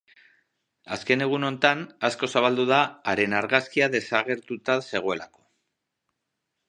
[0.95, 2.79] Azken egunotan asko zabaldu da
[3.13, 5.47] haren argazkia desagertuta zegoelako.